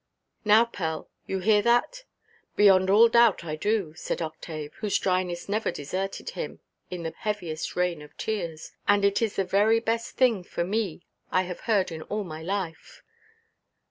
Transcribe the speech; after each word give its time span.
"Now, 0.43 0.65
Pell, 0.65 1.11
you 1.27 1.37
hear 1.41 1.61
that!" 1.61 2.05
"Beyond 2.55 2.89
all 2.89 3.07
doubt 3.07 3.43
I 3.43 3.55
do," 3.55 3.93
said 3.95 4.19
Octave, 4.19 4.73
whose 4.79 4.97
dryness 4.97 5.47
never 5.47 5.69
deserted 5.69 6.31
him 6.31 6.59
in 6.89 7.03
the 7.03 7.13
heaviest 7.15 7.75
rain 7.75 8.01
of 8.01 8.17
tears; 8.17 8.71
"and 8.87 9.05
it 9.05 9.21
is 9.21 9.35
the 9.35 9.43
very 9.43 9.79
best 9.79 10.17
thing 10.17 10.43
for 10.43 10.63
me 10.63 11.03
I 11.31 11.43
have 11.43 11.59
heard 11.69 11.91
in 11.91 12.01
all 12.01 12.23
my 12.23 12.41
life." 12.41 13.03